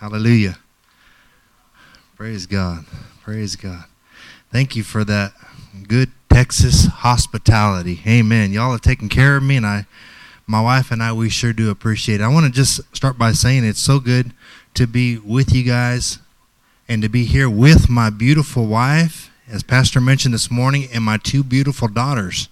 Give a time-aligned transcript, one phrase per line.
[0.00, 0.58] Hallelujah.
[2.14, 2.84] Praise God.
[3.24, 3.84] Praise God.
[4.52, 5.32] Thank you for that
[5.88, 8.00] good Texas hospitality.
[8.06, 8.52] Amen.
[8.52, 9.86] Y'all have taken care of me, and I,
[10.46, 12.24] my wife and I, we sure do appreciate it.
[12.24, 14.32] I want to just start by saying it's so good
[14.74, 16.20] to be with you guys
[16.88, 21.16] and to be here with my beautiful wife, as Pastor mentioned this morning, and my
[21.16, 22.48] two beautiful daughters.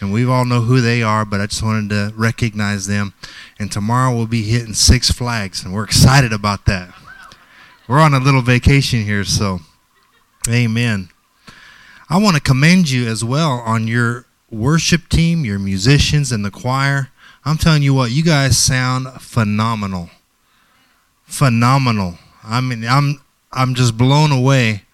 [0.00, 3.12] And we all know who they are, but I just wanted to recognize them.
[3.58, 6.94] And tomorrow we'll be hitting Six Flags, and we're excited about that.
[7.86, 9.60] We're on a little vacation here, so
[10.48, 11.10] amen.
[12.08, 16.50] I want to commend you as well on your worship team, your musicians, and the
[16.50, 17.10] choir.
[17.44, 20.10] I'm telling you what, you guys sound phenomenal.
[21.24, 22.18] Phenomenal.
[22.42, 23.20] I mean, I'm
[23.52, 24.84] I'm just blown away,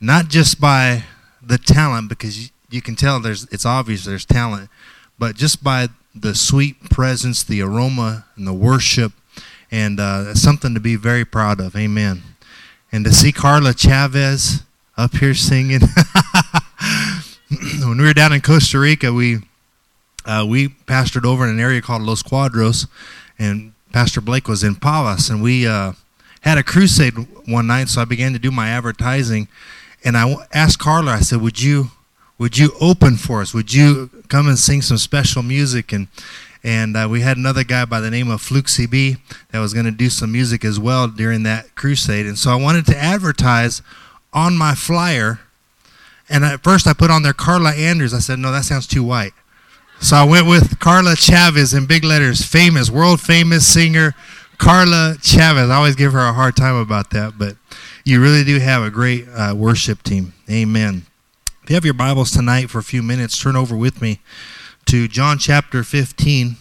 [0.00, 1.04] not just by
[1.42, 4.70] the talent because you, can tell there's it's obvious there's talent,
[5.18, 9.12] but just by the sweet presence, the aroma, and the worship,
[9.70, 11.76] and uh, something to be very proud of.
[11.76, 12.22] Amen.
[12.92, 14.62] And to see Carla Chavez
[14.96, 15.80] up here singing.
[17.80, 19.38] when we were down in Costa Rica, we
[20.24, 22.88] uh, we pastored over in an area called Los Cuadros,
[23.38, 25.92] and Pastor Blake was in Pavas, and we uh,
[26.40, 27.14] had a crusade
[27.46, 27.88] one night.
[27.88, 29.48] So I began to do my advertising,
[30.04, 31.12] and I asked Carla.
[31.12, 31.90] I said, "Would you
[32.38, 33.54] would you open for us?
[33.54, 36.08] Would you come and sing some special music?" And
[36.66, 39.18] and uh, we had another guy by the name of Fluke CB
[39.52, 42.26] that was going to do some music as well during that crusade.
[42.26, 43.82] And so I wanted to advertise
[44.32, 45.38] on my flyer.
[46.28, 48.12] And at first I put on there Carla Andrews.
[48.12, 49.32] I said, no, that sounds too white.
[50.00, 54.16] So I went with Carla Chavez in big letters, famous, world famous singer
[54.58, 55.70] Carla Chavez.
[55.70, 57.56] I always give her a hard time about that, but
[58.04, 60.34] you really do have a great uh, worship team.
[60.50, 61.06] Amen.
[61.66, 64.20] If you have your Bibles tonight for a few minutes, turn over with me
[64.84, 66.54] to John chapter 15.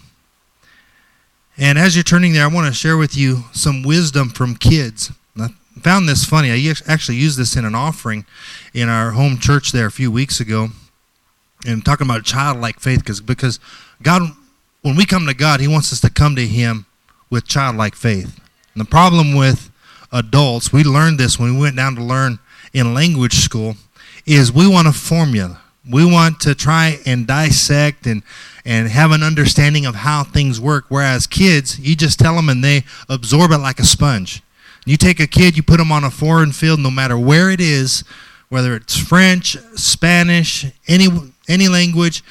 [1.60, 5.12] And as you're turning there, I want to share with you some wisdom from kids.
[5.40, 6.50] I found this funny.
[6.50, 8.26] I actually used this in an offering
[8.74, 10.70] in our home church there a few weeks ago.
[11.68, 13.60] And talking about childlike faith because because
[14.02, 14.24] God
[14.82, 16.88] when we come to God, he wants us to come to him
[17.30, 18.42] with childlike faith.
[18.74, 19.70] And the problem with
[20.12, 22.40] adults, we learned this when we went down to learn
[22.74, 23.76] in language school,
[24.26, 25.62] is we want a formula.
[25.90, 28.24] We want to try and dissect and,
[28.66, 30.86] and have an understanding of how things work.
[30.90, 34.42] Whereas kids, you just tell them and they absorb it like a sponge.
[34.86, 37.62] You take a kid, you put them on a foreign field, no matter where it
[37.62, 38.04] is,
[38.50, 41.08] whether it's French, Spanish, any
[41.48, 42.24] any language,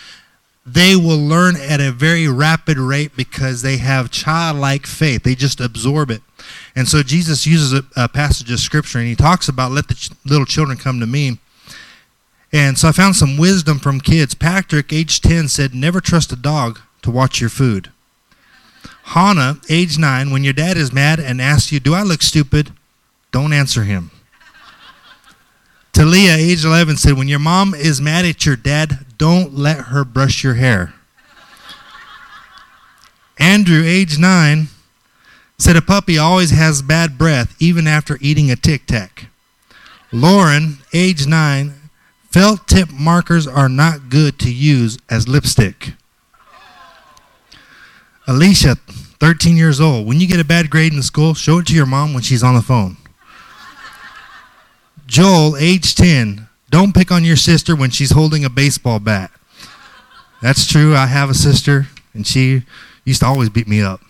[0.66, 5.22] they will learn at a very rapid rate because they have childlike faith.
[5.22, 6.22] They just absorb it.
[6.74, 9.94] And so Jesus uses a, a passage of scripture and he talks about let the
[9.94, 11.38] ch- little children come to me.
[12.54, 14.32] And so I found some wisdom from kids.
[14.32, 17.90] Patrick, age 10, said, Never trust a dog to watch your food.
[19.06, 22.72] Hannah, age 9, when your dad is mad and asks you, Do I look stupid?
[23.32, 24.12] Don't answer him.
[25.92, 30.04] Talia, age 11, said, When your mom is mad at your dad, don't let her
[30.04, 30.94] brush your hair.
[33.36, 34.68] Andrew, age 9,
[35.58, 39.26] said, A puppy always has bad breath even after eating a tic tac.
[40.12, 41.80] Lauren, age 9,
[42.34, 45.92] Felt tip markers are not good to use as lipstick.
[48.26, 50.08] Alicia, 13 years old.
[50.08, 52.42] When you get a bad grade in school, show it to your mom when she's
[52.42, 52.96] on the phone.
[55.06, 56.48] Joel, age 10.
[56.70, 59.30] Don't pick on your sister when she's holding a baseball bat.
[60.42, 60.96] That's true.
[60.96, 62.64] I have a sister, and she
[63.04, 64.00] used to always beat me up.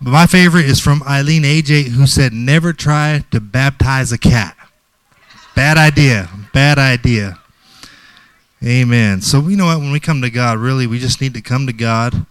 [0.00, 4.18] But my favorite is from Eileen, age 8, who said, Never try to baptize a
[4.18, 4.56] cat.
[5.60, 6.26] Bad idea.
[6.54, 7.38] Bad idea.
[8.64, 9.20] Amen.
[9.20, 9.80] So, you know what?
[9.80, 12.24] When we come to God, really, we just need to come to God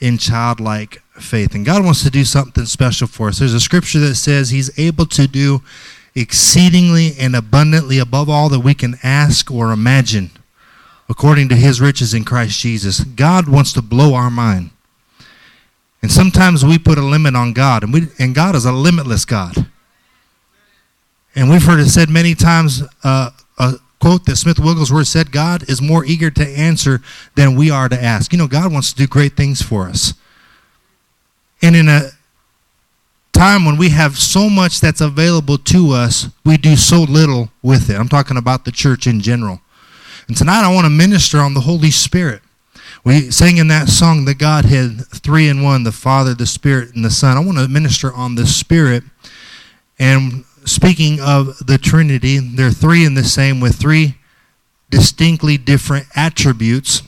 [0.00, 1.54] in childlike faith.
[1.54, 3.38] And God wants to do something special for us.
[3.38, 5.62] There's a scripture that says He's able to do
[6.14, 10.30] exceedingly and abundantly above all that we can ask or imagine,
[11.08, 13.00] according to His riches in Christ Jesus.
[13.00, 14.68] God wants to blow our mind.
[16.02, 19.24] And sometimes we put a limit on God, and, we, and God is a limitless
[19.24, 19.68] God.
[21.34, 25.68] And we've heard it said many times uh, a quote that Smith Wigglesworth said God
[25.68, 27.00] is more eager to answer
[27.34, 28.32] than we are to ask.
[28.32, 30.14] You know, God wants to do great things for us.
[31.62, 32.10] And in a
[33.32, 37.90] time when we have so much that's available to us, we do so little with
[37.90, 37.96] it.
[37.96, 39.60] I'm talking about the church in general.
[40.28, 42.42] And tonight I want to minister on the Holy Spirit.
[43.04, 47.04] We sang in that song, the Godhead, three in one, the Father, the Spirit, and
[47.04, 47.36] the Son.
[47.36, 49.04] I want to minister on the Spirit.
[49.98, 54.16] And speaking of the Trinity, they're three in the same with three
[54.90, 57.02] distinctly different attributes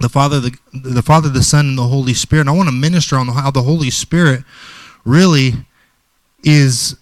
[0.00, 2.42] the Father, the, the Father, the Son, and the Holy Spirit.
[2.42, 4.44] And I want to minister on how the Holy Spirit
[5.04, 5.54] really
[6.44, 6.96] is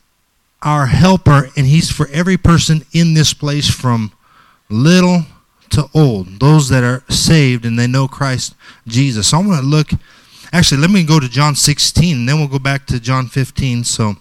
[0.62, 4.12] our helper, and he's for every person in this place from
[4.68, 5.26] little
[5.70, 8.54] to old, those that are saved and they know Christ
[8.86, 9.28] Jesus.
[9.28, 9.90] So I'm going to look,
[10.52, 13.84] actually, let me go to John 16, and then we'll go back to John 15.
[13.84, 14.16] So,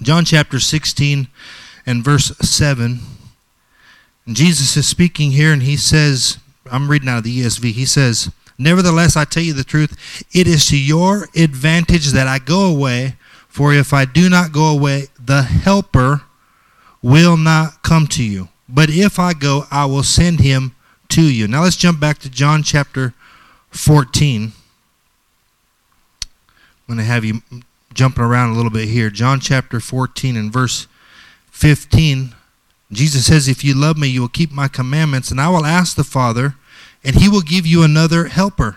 [0.00, 1.28] John chapter 16
[1.84, 3.00] and verse 7.
[4.26, 6.38] And Jesus is speaking here, and he says,
[6.70, 7.72] I'm reading out of the ESV.
[7.72, 12.38] He says, Nevertheless, I tell you the truth, it is to your advantage that I
[12.38, 13.16] go away,
[13.48, 16.22] for if I do not go away, the Helper
[17.02, 18.48] will not come to you.
[18.68, 20.74] But if I go, I will send him
[21.10, 21.48] to you.
[21.48, 23.14] Now let's jump back to John chapter
[23.70, 24.52] 14.
[26.22, 27.40] I'm going to have you
[27.98, 29.10] jumping around a little bit here.
[29.10, 30.86] John chapter 14 and verse
[31.50, 32.32] 15.
[32.92, 35.96] Jesus says, If you love me, you will keep my commandments, and I will ask
[35.96, 36.54] the Father,
[37.02, 38.76] and he will give you another helper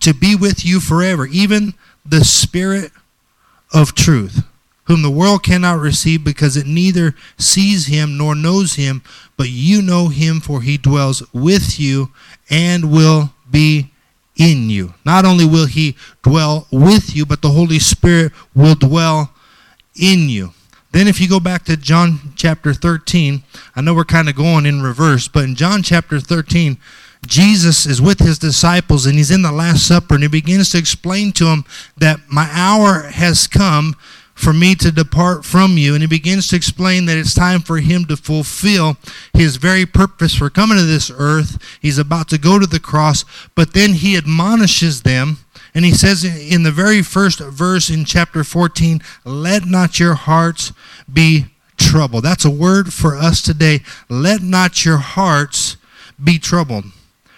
[0.00, 1.74] to be with you forever, even
[2.06, 2.90] the Spirit
[3.74, 4.42] of truth
[4.84, 9.02] whom the world cannot receive because it neither sees him nor knows him,
[9.36, 12.10] but you know him, for he dwells with you
[12.48, 13.92] and will be
[14.38, 14.94] in you.
[15.04, 19.32] Not only will he dwell with you, but the Holy Spirit will dwell
[20.00, 20.52] in you.
[20.92, 23.42] Then, if you go back to John chapter 13,
[23.76, 26.78] I know we're kind of going in reverse, but in John chapter 13,
[27.26, 30.78] Jesus is with his disciples and he's in the Last Supper and he begins to
[30.78, 31.64] explain to them
[31.96, 33.96] that my hour has come
[34.38, 35.94] for me to depart from you.
[35.94, 38.96] And he begins to explain that it's time for him to fulfill
[39.34, 41.60] his very purpose for coming to this earth.
[41.82, 43.24] He's about to go to the cross,
[43.56, 45.38] but then he admonishes them.
[45.74, 50.72] And he says in the very first verse in chapter 14, Let not your hearts
[51.12, 51.46] be
[51.76, 52.22] troubled.
[52.22, 53.80] That's a word for us today.
[54.08, 55.76] Let not your hearts
[56.22, 56.84] be troubled.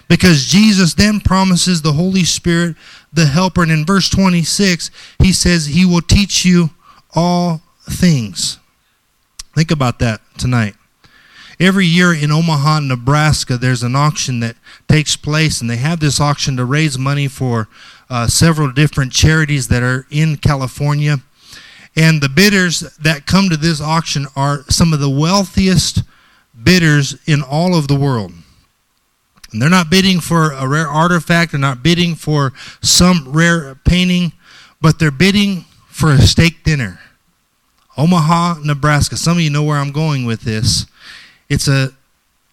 [0.07, 2.77] Because Jesus then promises the Holy Spirit,
[3.11, 3.63] the Helper.
[3.63, 6.71] And in verse 26, he says, He will teach you
[7.15, 8.59] all things.
[9.55, 10.75] Think about that tonight.
[11.59, 14.57] Every year in Omaha, Nebraska, there's an auction that
[14.89, 17.69] takes place, and they have this auction to raise money for
[18.09, 21.19] uh, several different charities that are in California.
[21.97, 26.03] And the bidders that come to this auction are some of the wealthiest
[26.63, 28.33] bidders in all of the world.
[29.53, 34.33] And they're not bidding for a rare artifact, they're not bidding for some rare painting,
[34.81, 35.65] but they're bidding
[36.01, 36.99] for a steak dinner.
[37.99, 39.19] Omaha, Nebraska.
[39.19, 40.87] Some of you know where I'm going with this.
[41.51, 41.91] It's a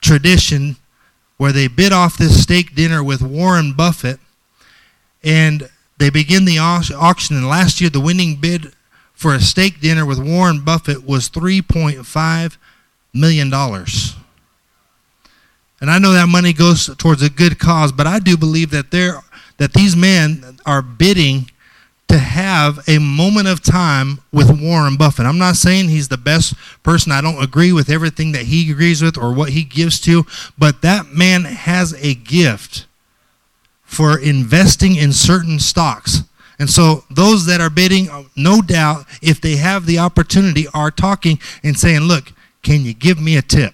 [0.01, 0.75] tradition
[1.37, 4.19] where they bid off this steak dinner with Warren Buffett
[5.23, 7.37] and they begin the auction.
[7.37, 8.73] And last year, the winning bid
[9.13, 12.57] for a steak dinner with Warren Buffett was $3.5
[13.13, 13.53] million.
[15.79, 18.91] And I know that money goes towards a good cause, but I do believe that
[18.91, 19.21] there
[19.55, 21.49] that these men are bidding
[22.07, 25.25] to have a moment of time with Warren Buffett.
[25.25, 27.11] I'm not saying he's the best person.
[27.11, 30.25] I don't agree with everything that he agrees with or what he gives to,
[30.57, 32.85] but that man has a gift
[33.83, 36.21] for investing in certain stocks.
[36.59, 40.91] And so those that are bidding, uh, no doubt, if they have the opportunity, are
[40.91, 42.33] talking and saying, Look,
[42.63, 43.73] can you give me a tip?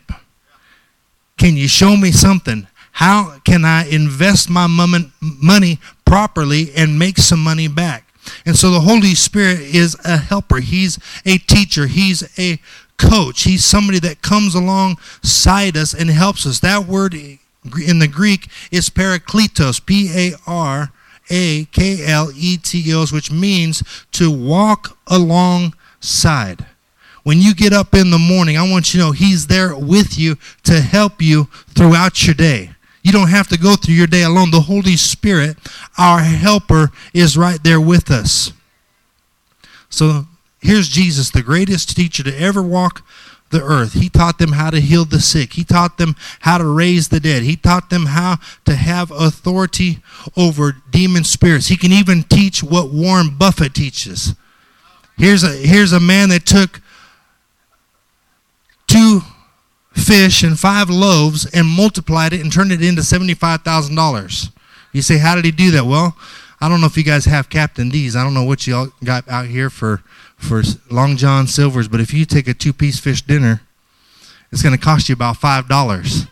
[1.38, 2.68] Can you show me something?
[2.94, 8.13] How can I invest my money properly and make some money back?
[8.46, 10.60] And so the Holy Spirit is a helper.
[10.60, 11.88] He's a teacher.
[11.88, 12.60] He's a
[12.98, 13.44] coach.
[13.44, 16.60] He's somebody that comes alongside us and helps us.
[16.60, 20.92] That word in the Greek is parakletos, P A R
[21.30, 26.66] A K L E T O S, which means to walk alongside.
[27.24, 30.18] When you get up in the morning, I want you to know He's there with
[30.18, 32.73] you to help you throughout your day.
[33.04, 34.52] You don't have to go through your day alone.
[34.52, 35.58] The Holy Spirit,
[35.98, 38.54] our helper, is right there with us.
[39.90, 40.26] So
[40.62, 43.06] here's Jesus, the greatest teacher to ever walk
[43.54, 43.94] the earth.
[43.94, 45.54] He taught them how to heal the sick.
[45.54, 47.44] He taught them how to raise the dead.
[47.44, 50.00] He taught them how to have authority
[50.36, 51.68] over demon spirits.
[51.68, 54.34] He can even teach what Warren Buffett teaches.
[55.18, 56.82] Here's a here's a man that took
[58.88, 59.22] two
[59.94, 64.52] fish and five loaves and multiplied it and turned it into $75,000.
[64.92, 65.86] You say, how did he do that?
[65.86, 66.16] Well,
[66.60, 68.16] I don't know if you guys have Captain D's.
[68.16, 70.02] I don't know what y'all got out here for,
[70.38, 73.62] for Long John Silver's, but if you take a two piece fish dinner,
[74.52, 76.28] it's going to cost you about $5.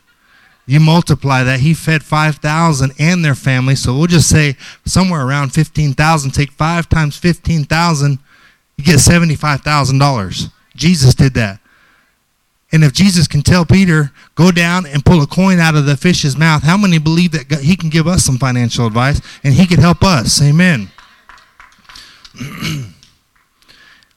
[0.68, 1.62] You multiply that.
[1.62, 3.76] He fed 5,000 and their family.
[3.76, 6.32] So we'll just say somewhere around 15,000.
[6.32, 8.20] Take 5 times 15,000,
[8.78, 10.52] you get $75,000.
[10.76, 11.61] Jesus did that.
[12.72, 15.98] And if Jesus can tell Peter, go down and pull a coin out of the
[15.98, 19.68] fish's mouth, how many believe that he can give us some financial advice and he
[19.68, 20.42] can help us?
[20.42, 20.90] Amen.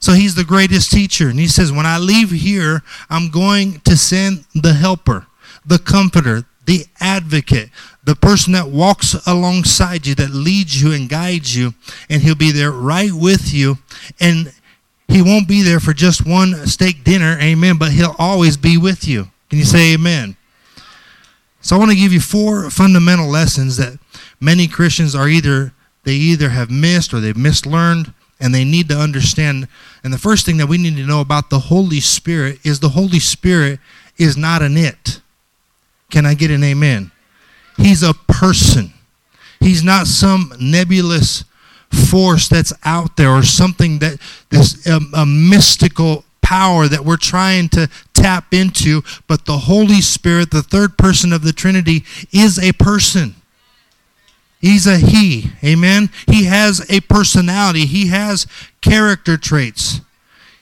[0.04, 1.30] So he's the greatest teacher.
[1.30, 5.26] And he says, When I leave here, I'm going to send the helper,
[5.64, 7.70] the comforter, the advocate,
[8.04, 11.72] the person that walks alongside you, that leads you and guides you.
[12.10, 13.78] And he'll be there right with you.
[14.20, 14.52] And
[15.14, 19.06] he won't be there for just one steak dinner, amen, but he'll always be with
[19.06, 19.28] you.
[19.48, 20.36] Can you say amen?
[21.60, 24.00] So I want to give you four fundamental lessons that
[24.40, 28.98] many Christians are either they either have missed or they've mislearned and they need to
[28.98, 29.68] understand.
[30.02, 32.88] And the first thing that we need to know about the Holy Spirit is the
[32.88, 33.78] Holy Spirit
[34.18, 35.20] is not an it.
[36.10, 37.12] Can I get an amen?
[37.76, 38.92] He's a person.
[39.60, 41.44] He's not some nebulous
[41.94, 44.20] force that's out there or something that
[44.50, 50.50] this um, a mystical power that we're trying to tap into, but the Holy Spirit,
[50.50, 53.34] the third person of the Trinity, is a person.
[54.60, 55.50] He's a he.
[55.62, 56.10] Amen.
[56.26, 57.86] He has a personality.
[57.86, 58.46] He has
[58.80, 60.00] character traits.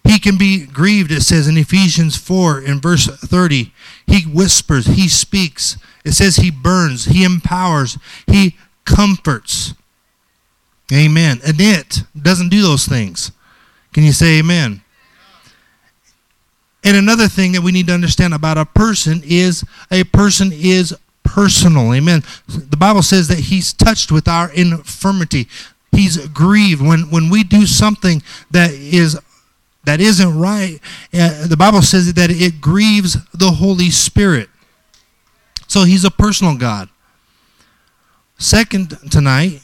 [0.04, 3.72] He can be grieved, it says in Ephesians 4 in verse 30.
[4.06, 5.76] He whispers, he speaks.
[6.04, 9.74] It says he burns, he empowers, he comforts.
[10.92, 11.40] Amen.
[11.44, 13.32] And it doesn't do those things.
[13.92, 14.82] Can you say amen?
[16.84, 20.94] And another thing that we need to understand about a person is a person is
[21.22, 21.94] personal.
[21.94, 22.22] Amen.
[22.48, 25.48] The Bible says that he's touched with our infirmity.
[25.92, 29.18] He's grieved when when we do something that is
[29.84, 30.80] that isn't right.
[31.14, 34.48] Uh, the Bible says that it grieves the Holy Spirit.
[35.68, 36.88] So he's a personal God.
[38.38, 39.60] Second tonight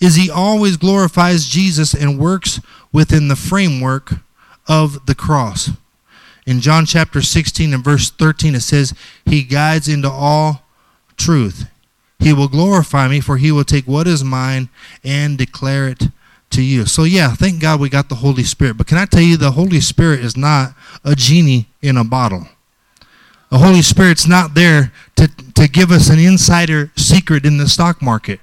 [0.00, 2.60] is he always glorifies Jesus and works
[2.92, 4.14] within the framework
[4.68, 5.70] of the cross.
[6.46, 10.62] In John chapter 16 and verse 13 it says he guides into all
[11.16, 11.68] truth.
[12.18, 14.68] He will glorify me, for he will take what is mine
[15.04, 16.04] and declare it
[16.50, 16.86] to you.
[16.86, 18.78] So, yeah, thank God we got the Holy Spirit.
[18.78, 20.74] But can I tell you, the Holy Spirit is not
[21.04, 22.48] a genie in a bottle.
[23.50, 28.00] The Holy Spirit's not there to, to give us an insider secret in the stock
[28.00, 28.40] market.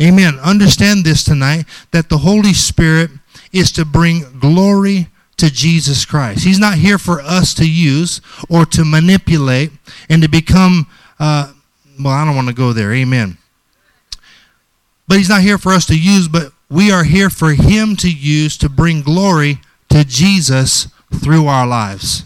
[0.00, 0.38] Amen.
[0.40, 3.10] Understand this tonight that the Holy Spirit
[3.52, 6.44] is to bring glory to Jesus Christ.
[6.44, 9.70] He's not here for us to use or to manipulate
[10.08, 10.86] and to become
[11.18, 11.52] uh,
[12.02, 12.92] well, I don't want to go there.
[12.92, 13.38] Amen.
[15.08, 18.10] But he's not here for us to use, but we are here for him to
[18.10, 22.24] use to bring glory to Jesus through our lives.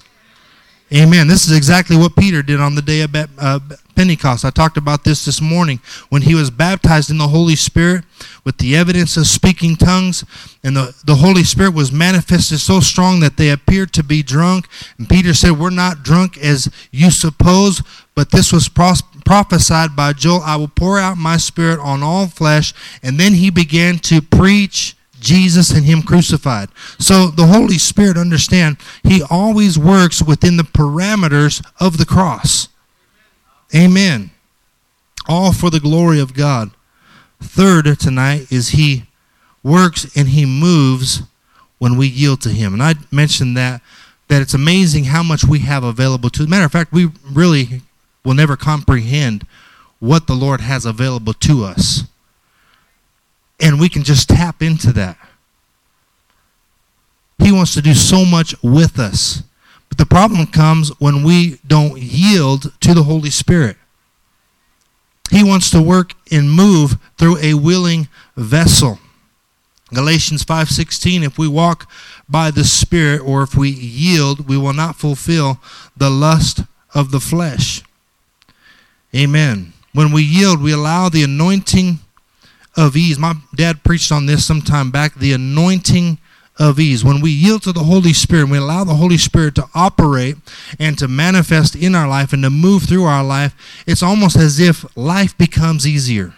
[0.93, 1.29] Amen.
[1.29, 3.61] This is exactly what Peter did on the day of uh,
[4.01, 4.47] Pentecost.
[4.47, 5.79] I talked about this this morning
[6.09, 8.03] when he was baptized in the Holy Spirit
[8.47, 10.25] with the evidence of speaking tongues,
[10.65, 14.69] and the, the Holy Spirit was manifested so strong that they appeared to be drunk.
[14.97, 17.83] And Peter said, We're not drunk as you suppose,
[18.15, 22.27] but this was pros- prophesied by Joel I will pour out my spirit on all
[22.27, 22.73] flesh.
[23.03, 26.71] And then he began to preach Jesus and Him crucified.
[26.99, 32.69] So the Holy Spirit, understand, He always works within the parameters of the cross.
[33.75, 34.31] Amen.
[35.29, 36.71] All for the glory of God.
[37.41, 39.05] Third tonight is He
[39.63, 41.23] works and He moves
[41.79, 42.73] when we yield to Him.
[42.73, 43.83] And I mentioned that
[44.29, 46.43] that it's amazing how much we have available to.
[46.43, 47.83] As matter of fact, we really
[48.25, 49.45] will never comprehend
[49.99, 52.05] what the Lord has available to us
[53.61, 55.17] and we can just tap into that.
[57.39, 59.43] He wants to do so much with us.
[60.01, 63.77] The problem comes when we don't yield to the Holy Spirit.
[65.31, 68.99] He wants to work and move through a willing vessel.
[69.93, 71.87] Galatians 5:16 if we walk
[72.31, 75.61] by the spirit or if we yield we will not fulfill
[75.95, 76.61] the lust
[76.95, 77.83] of the flesh.
[79.15, 79.75] Amen.
[79.93, 81.99] When we yield we allow the anointing
[82.75, 83.19] of ease.
[83.19, 86.17] My dad preached on this sometime back the anointing
[86.61, 87.03] of ease.
[87.03, 90.37] When we yield to the Holy Spirit, we allow the Holy Spirit to operate
[90.79, 94.61] and to manifest in our life and to move through our life, it's almost as
[94.61, 96.35] if life becomes easier.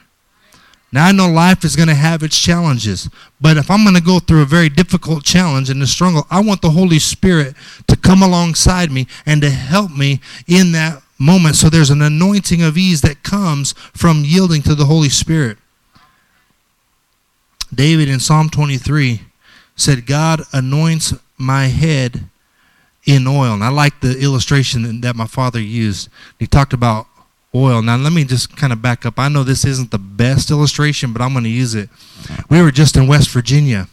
[0.93, 3.09] Now, I know life is going to have its challenges,
[3.41, 6.41] but if I'm going to go through a very difficult challenge and a struggle, I
[6.41, 7.57] want the Holy Spirit
[7.89, 11.57] to come alongside me and to help me in that moment.
[11.57, 15.59] So there's an anointing of ease that comes from yielding to the Holy Spirit.
[17.75, 19.23] David in Psalm 23
[19.83, 22.25] said, God anoints my head
[23.05, 23.55] in oil.
[23.55, 26.09] And I like the illustration that my father used.
[26.39, 27.07] He talked about
[27.55, 27.83] oil.
[27.83, 29.19] Now, let me just kind of back up.
[29.19, 31.91] I know this isn't the best illustration, but I'm going to use it.
[32.49, 33.89] We were just in West Virginia,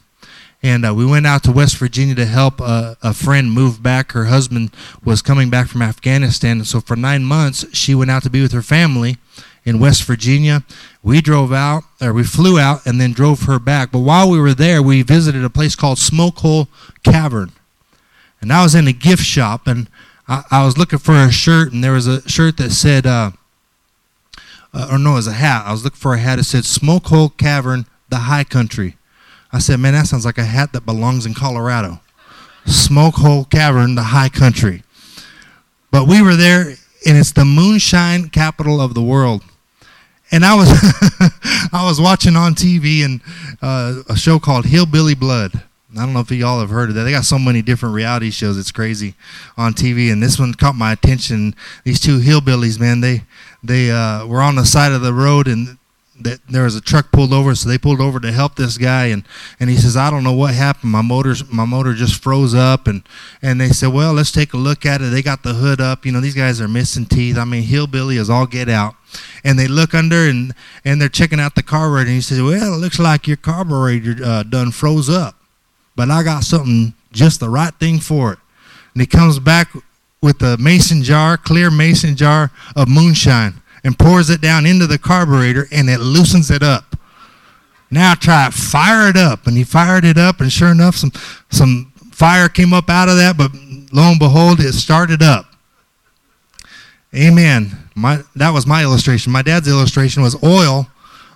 [0.64, 4.14] and uh, we went out to West Virginia to help a, a friend move back.
[4.14, 4.72] Her husband
[5.04, 8.42] was coming back from Afghanistan, and so for nine months, she went out to be
[8.42, 9.18] with her family
[9.70, 10.64] in West Virginia.
[11.02, 13.92] We drove out, or we flew out, and then drove her back.
[13.92, 16.68] But while we were there, we visited a place called Smoke Hole
[17.04, 17.52] Cavern.
[18.42, 19.88] And I was in a gift shop, and
[20.28, 23.32] I, I was looking for a shirt, and there was a shirt that said, uh,
[24.74, 25.66] uh, or no, it was a hat.
[25.66, 28.98] I was looking for a hat that said Smoke Hole Cavern, the High Country.
[29.52, 32.02] I said, man, that sounds like a hat that belongs in Colorado.
[32.66, 34.84] Smoke Hole Cavern, the High Country.
[35.92, 36.76] But we were there,
[37.08, 39.44] and it's the moonshine capital of the world.
[40.32, 40.70] And I was
[41.74, 43.22] I was watching on TV and
[43.62, 45.64] uh, a show called Hillbilly Blood.
[45.98, 47.04] I don't know if y'all have heard of that.
[47.04, 48.60] They got so many different reality shows.
[48.60, 49.16] It's crazy
[49.58, 51.56] on TV, and this one caught my attention.
[51.84, 53.24] These two hillbillies, man, they
[53.64, 55.79] they uh, were on the side of the road, and
[56.22, 59.06] that there was a truck pulled over, so they pulled over to help this guy,
[59.06, 59.24] and,
[59.60, 60.92] and he says, I don't know what happened.
[60.92, 63.04] My motor's my motor just froze up, and
[63.42, 65.06] and they said, well, let's take a look at it.
[65.06, 66.06] They got the hood up.
[66.06, 67.38] You know, these guys are missing teeth.
[67.38, 68.96] I mean, hillbilly is all get out,
[69.44, 72.74] and they look under and and they're checking out the carburetor, and he says, well,
[72.74, 75.36] it looks like your carburetor uh, done froze up,
[75.96, 78.40] but I got something just the right thing for it.
[78.94, 79.72] And he comes back
[80.22, 84.98] with a mason jar, clear mason jar of moonshine and pours it down into the
[84.98, 86.96] carburetor and it loosens it up.
[87.92, 89.48] Now try fire it up.
[89.48, 91.12] And he fired it up, and sure enough, some,
[91.50, 93.52] some fire came up out of that, but
[93.92, 95.46] lo and behold, it started up.
[97.16, 97.72] Amen.
[97.96, 99.32] My, that was my illustration.
[99.32, 100.88] My dad's illustration was oil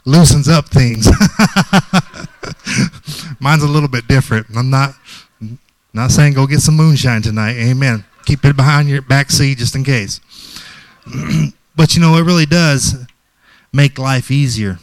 [0.06, 1.08] loosens up things.
[3.40, 4.48] Mine's a little bit different.
[4.56, 4.94] I'm not
[5.94, 7.56] not saying go get some moonshine tonight.
[7.56, 8.04] Amen.
[8.26, 10.20] Keep it behind your back seat just in case.
[11.76, 13.06] But you know, it really does
[13.72, 14.80] make life easier.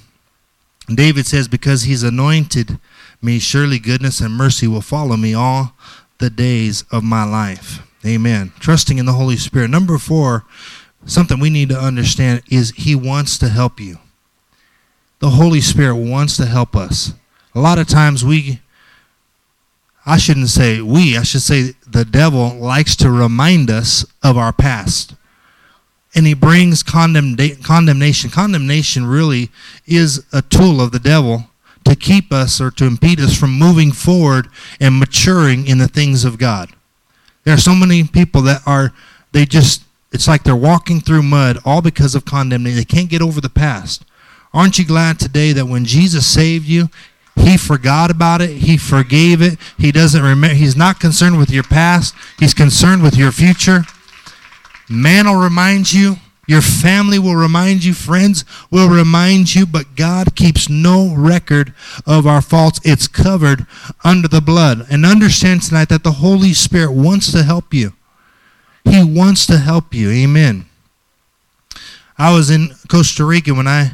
[0.93, 2.79] David says, Because he's anointed
[3.23, 5.73] me, surely goodness and mercy will follow me all
[6.19, 7.87] the days of my life.
[8.05, 8.53] Amen.
[8.59, 9.71] Trusting in the Holy Spirit.
[9.71, 10.45] Number four,
[11.05, 13.99] something we need to understand is he wants to help you.
[15.21, 17.13] The Holy Spirit wants to help us.
[17.55, 18.61] A lot of times we,
[20.07, 24.53] I shouldn't say we, I should say the devil likes to remind us of our
[24.53, 25.15] past
[26.15, 28.31] and he brings condemnation.
[28.31, 29.51] Condemnation really
[29.87, 31.47] is a tool of the devil
[31.85, 34.49] to keep us or to impede us from moving forward
[34.81, 36.71] and maturing in the things of God.
[37.45, 38.93] There are so many people that are,
[39.33, 42.79] they just, it's like they're walking through mud all because of condemnation.
[42.79, 44.05] They can't get over the past.
[44.53, 46.89] Aren't you glad today that when Jesus saved you,
[47.37, 48.51] he forgot about it.
[48.51, 49.59] He forgave it.
[49.79, 50.55] He doesn't remember.
[50.55, 52.15] He's not concerned with your past.
[52.39, 53.85] He's concerned with your future.
[54.91, 56.17] Man will remind you.
[56.49, 57.95] Your family will remind you.
[57.95, 59.65] Friends will remind you.
[59.65, 61.73] But God keeps no record
[62.05, 62.81] of our faults.
[62.83, 63.67] It's covered
[64.03, 64.85] under the blood.
[64.91, 67.93] And understand tonight that the Holy Spirit wants to help you.
[68.83, 70.11] He wants to help you.
[70.11, 70.67] Amen.
[72.19, 73.93] I was in Costa Rica when I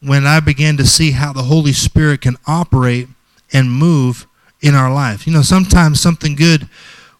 [0.00, 3.08] when I began to see how the Holy Spirit can operate
[3.52, 4.26] and move
[4.62, 5.26] in our life.
[5.26, 6.68] You know, sometimes something good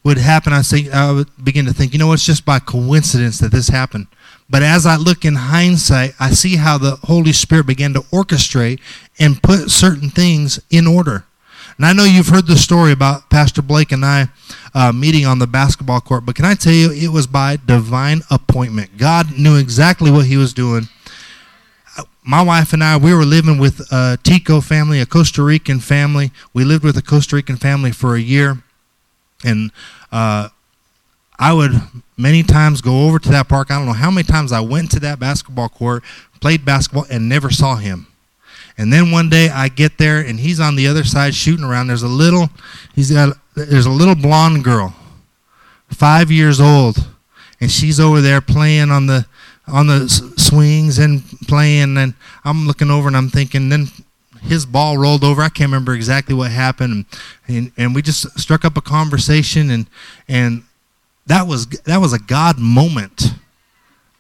[0.03, 3.39] would happen, I say I would begin to think, you know, it's just by coincidence
[3.39, 4.07] that this happened.
[4.49, 8.81] But as I look in hindsight, I see how the Holy Spirit began to orchestrate
[9.19, 11.25] and put certain things in order.
[11.77, 14.29] And I know you've heard the story about Pastor Blake and I
[14.75, 18.23] uh, meeting on the basketball court, but can I tell you, it was by divine
[18.31, 18.97] appointment.
[18.97, 20.89] God knew exactly what He was doing.
[22.23, 26.33] My wife and I, we were living with a Tico family, a Costa Rican family.
[26.53, 28.63] We lived with a Costa Rican family for a year
[29.45, 29.71] and
[30.13, 30.49] uh,
[31.39, 31.73] I would
[32.17, 33.71] many times go over to that park.
[33.71, 36.03] I don't know how many times I went to that basketball court,
[36.41, 38.07] played basketball, and never saw him.
[38.77, 41.89] And then one day I get there and he's on the other side shooting around.
[41.89, 42.49] There's a little,
[42.95, 44.95] he's got, there's a little blonde girl,
[45.89, 47.07] five years old,
[47.61, 49.27] and she's over there playing on the
[49.67, 51.97] on the swings and playing.
[51.97, 53.89] And I'm looking over and I'm thinking, then
[54.43, 55.43] his ball rolled over.
[55.43, 57.07] I can't remember exactly what happened,
[57.47, 59.87] and, and we just struck up a conversation, and
[60.29, 60.65] and
[61.27, 63.35] that was that was a God moment.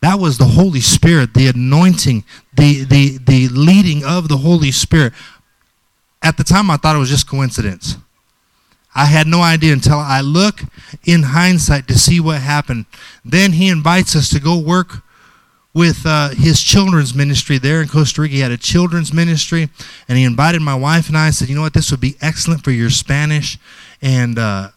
[0.00, 5.12] That was the Holy Spirit, the anointing, the the the leading of the Holy Spirit.
[6.22, 7.96] At the time, I thought it was just coincidence.
[8.94, 10.62] I had no idea until I look
[11.04, 12.86] in hindsight to see what happened.
[13.24, 15.02] Then he invites us to go work
[15.72, 18.34] with uh, his children's ministry there in Costa Rica.
[18.34, 19.68] He had a children's ministry,
[20.08, 21.30] and he invited my wife and I.
[21.30, 21.74] said, "You know what?
[21.74, 23.58] This would be excellent for your Spanish."
[24.02, 24.70] And uh,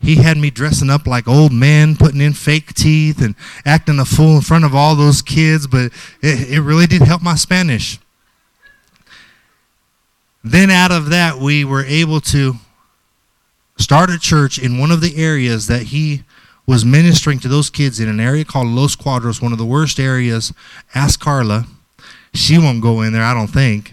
[0.00, 4.04] he had me dressing up like old men, putting in fake teeth, and acting a
[4.04, 5.66] fool in front of all those kids.
[5.66, 7.98] But it, it really did help my Spanish.
[10.44, 12.54] Then, out of that, we were able to
[13.76, 16.24] start a church in one of the areas that he
[16.68, 19.98] was ministering to those kids in an area called Los Cuadros, one of the worst
[19.98, 20.52] areas.
[20.94, 21.66] Ask Carla.
[22.34, 23.92] she won't go in there, I don't think.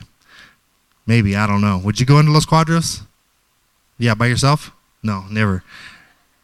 [1.07, 1.77] Maybe, I don't know.
[1.77, 3.03] Would you go into Los Cuadros?
[3.97, 4.71] Yeah, by yourself?
[5.01, 5.63] No, never.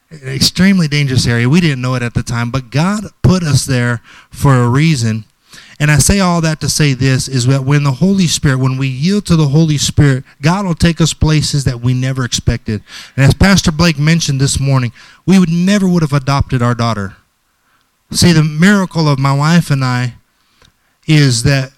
[0.10, 1.50] An Extremely dangerous area.
[1.50, 5.26] We didn't know it at the time, but God put us there for a reason.
[5.82, 8.78] And I say all that to say this is that when the Holy Spirit, when
[8.78, 12.84] we yield to the Holy Spirit, God will take us places that we never expected.
[13.16, 14.92] And as Pastor Blake mentioned this morning,
[15.26, 17.16] we would never would have adopted our daughter.
[18.12, 20.14] See, the miracle of my wife and I
[21.08, 21.72] is that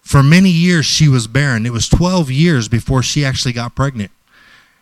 [0.00, 1.66] for many years she was barren.
[1.66, 4.10] It was 12 years before she actually got pregnant.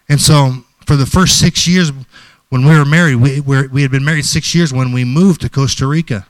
[0.09, 1.92] And so for the first six years
[2.48, 5.50] when we were married, we, we had been married six years when we moved to
[5.50, 6.26] Costa Rica.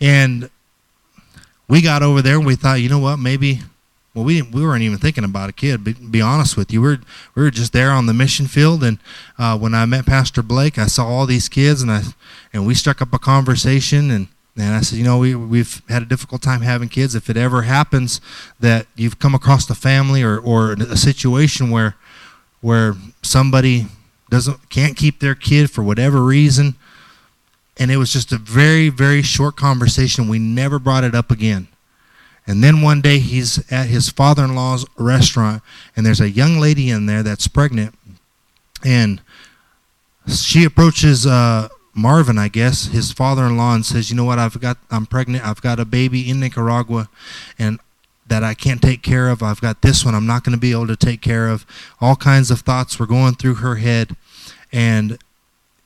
[0.00, 0.48] And
[1.70, 3.60] we got over there and we thought, you know what, maybe,
[4.12, 6.82] well, we, we weren't even thinking about a kid, but be honest with you.
[6.82, 6.98] We were,
[7.36, 8.82] we were just there on the mission field.
[8.82, 8.98] And
[9.38, 12.02] uh, when I met Pastor Blake, I saw all these kids and, I,
[12.52, 16.02] and we struck up a conversation and and I said, you know, we, we've had
[16.02, 17.14] a difficult time having kids.
[17.14, 18.20] If it ever happens
[18.58, 21.96] that you've come across a family or, or a situation where,
[22.60, 23.86] where somebody
[24.28, 26.74] doesn't can't keep their kid for whatever reason,
[27.80, 30.28] and it was just a very, very short conversation.
[30.28, 31.66] We never brought it up again.
[32.46, 35.62] And then one day he's at his father in law's restaurant,
[35.96, 37.94] and there's a young lady in there that's pregnant.
[38.84, 39.22] And
[40.28, 44.38] she approaches uh, Marvin, I guess, his father-in-law, and says, "You know what?
[44.38, 45.44] I've got, I'm pregnant.
[45.44, 47.08] I've got a baby in Nicaragua,
[47.58, 47.78] and
[48.26, 49.42] that I can't take care of.
[49.42, 50.14] I've got this one.
[50.14, 51.64] I'm not going to be able to take care of."
[52.00, 54.16] All kinds of thoughts were going through her head,
[54.72, 55.18] and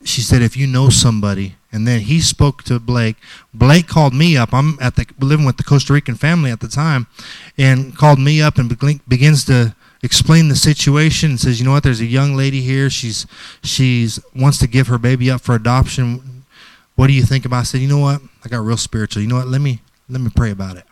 [0.03, 3.17] she said, "If you know somebody," and then he spoke to Blake.
[3.53, 4.53] Blake called me up.
[4.53, 7.05] I'm at the living with the Costa Rican family at the time,
[7.57, 8.69] and called me up and
[9.09, 12.89] begins to explain the situation and says, you know what, there's a young lady here.
[12.89, 13.27] She's
[13.61, 16.45] she's wants to give her baby up for adoption.
[16.95, 17.59] What do you think about?
[17.59, 19.21] I said, you know what, I got real spiritual.
[19.21, 20.84] You know what, let me let me pray about it.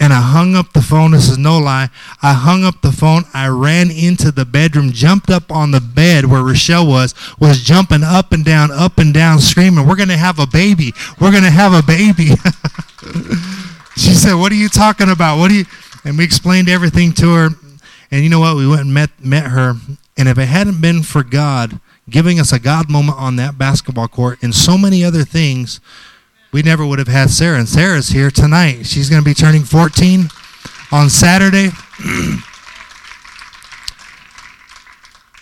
[0.00, 1.12] And I hung up the phone.
[1.12, 1.88] This is no lie.
[2.20, 3.24] I hung up the phone.
[3.32, 8.02] I ran into the bedroom, jumped up on the bed where Rochelle was, was jumping
[8.02, 10.92] up and down, up and down, screaming, We're going to have a baby.
[11.20, 12.30] We're going to have a baby.
[13.96, 15.38] she said, What are you talking about?
[15.38, 15.64] What are you.
[16.04, 17.48] And we explained everything to her.
[18.10, 18.56] And you know what?
[18.56, 19.74] We went and met, met her.
[20.16, 24.08] And if it hadn't been for God giving us a God moment on that basketball
[24.08, 25.80] court and so many other things,
[26.54, 27.58] we never would have had Sarah.
[27.58, 28.86] And Sarah's here tonight.
[28.86, 30.28] She's going to be turning 14
[30.92, 31.70] on Saturday.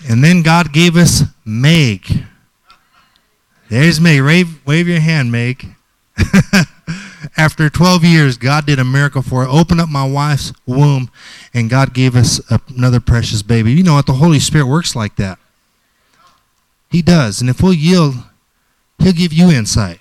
[0.08, 2.24] and then God gave us Meg.
[3.68, 4.22] There's Meg.
[4.22, 5.74] Wave, wave your hand, Meg.
[7.36, 11.10] after 12 years, God did a miracle for her, opened up my wife's womb,
[11.52, 12.40] and God gave us
[12.74, 13.72] another precious baby.
[13.72, 14.06] You know what?
[14.06, 15.38] The Holy Spirit works like that.
[16.90, 17.42] He does.
[17.42, 18.14] And if we'll yield,
[18.98, 19.98] He'll give you insight.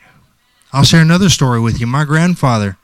[0.73, 1.87] I'll share another story with you.
[1.87, 2.77] My grandfather,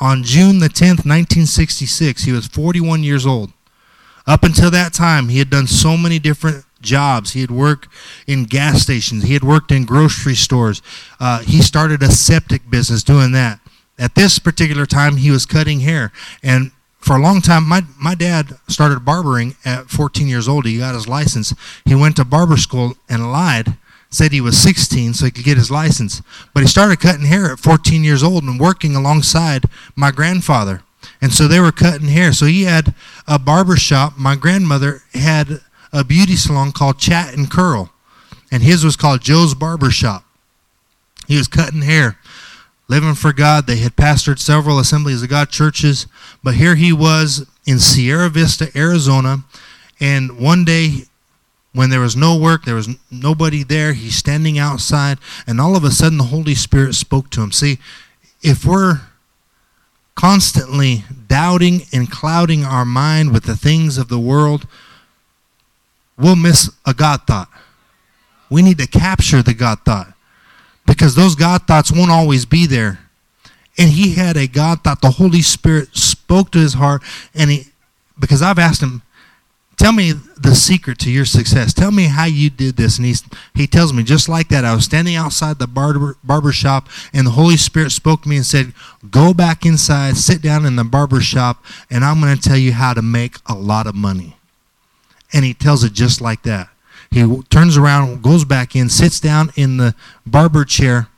[0.00, 3.52] on June the 10th, 1966, he was 41 years old.
[4.26, 7.32] Up until that time, he had done so many different jobs.
[7.32, 7.88] He had worked
[8.26, 9.24] in gas stations.
[9.24, 10.80] He had worked in grocery stores.
[11.20, 13.60] Uh, he started a septic business doing that
[13.98, 18.14] at this particular time he was cutting hair and for a long time my, my
[18.14, 22.56] dad started barbering at 14 years old he got his license he went to barber
[22.56, 23.76] school and lied
[24.14, 26.22] said he was 16 so he could get his license
[26.52, 29.64] but he started cutting hair at 14 years old and working alongside
[29.96, 30.82] my grandfather.
[31.20, 32.32] And so they were cutting hair.
[32.32, 32.94] So he had
[33.28, 34.14] a barber shop.
[34.16, 35.60] My grandmother had
[35.92, 37.90] a beauty salon called chat and curl
[38.50, 40.24] and his was called joe's barber shop.
[41.26, 42.18] He was cutting hair
[42.88, 43.66] living for God.
[43.66, 46.06] They had pastored several Assemblies of God churches,
[46.42, 49.44] but here he was in Sierra Vista, Arizona,
[50.00, 51.04] and one day
[51.74, 55.82] when there was no work, there was nobody there, he's standing outside, and all of
[55.82, 57.50] a sudden the Holy Spirit spoke to him.
[57.50, 57.78] See,
[58.42, 59.00] if we're
[60.14, 64.68] constantly doubting and clouding our mind with the things of the world,
[66.16, 67.48] we'll miss a God thought.
[68.48, 70.14] We need to capture the God thought
[70.86, 73.00] because those God thoughts won't always be there.
[73.76, 75.00] And he had a God thought.
[75.00, 77.02] The Holy Spirit spoke to his heart,
[77.34, 77.66] and he,
[78.16, 79.02] because I've asked him,
[79.76, 81.72] tell me the secret to your success.
[81.72, 82.98] Tell me how you did this.
[82.98, 83.22] And he's,
[83.54, 84.64] he tells me just like that.
[84.64, 88.36] I was standing outside the barber, barber shop, and the Holy Spirit spoke to me
[88.36, 88.72] and said,
[89.10, 92.72] Go back inside, sit down in the barber shop, and I'm going to tell you
[92.72, 94.36] how to make a lot of money.
[95.32, 96.68] And he tells it just like that.
[97.10, 99.94] He turns around, goes back in, sits down in the
[100.26, 101.08] barber chair,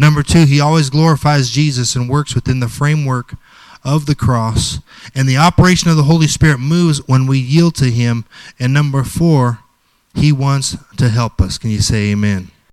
[0.00, 3.34] Number two, He always glorifies Jesus and works within the framework
[3.84, 4.78] of the cross,
[5.14, 8.24] and the operation of the Holy Spirit moves when we yield to Him.
[8.58, 9.58] And number four,
[10.14, 11.58] He wants to help us.
[11.58, 12.50] Can you say amen?